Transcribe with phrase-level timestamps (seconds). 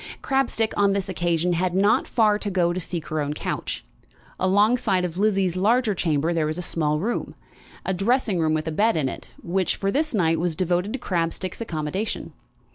[0.23, 3.85] Crabstick, on this occasion, had not far to go to seek her own couch.
[4.39, 7.35] Alongside of Lizzie's larger chamber there was a small room,
[7.85, 10.97] a dressing room with a bed in it, which, for this night, was devoted to
[10.97, 12.33] Crabstick's accommodation.